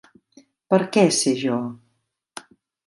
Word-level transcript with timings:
Per 0.75 0.79
què 0.95 1.03
ser 1.19 1.37
jo?! 1.43 1.61